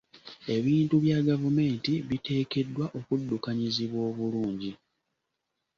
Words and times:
Ebintu 0.55 0.95
bya 1.03 1.19
gavumenti 1.27 1.91
biteekeddwa 2.09 2.85
okuddukanyizibwa 2.99 3.99
obulungi. 4.09 4.71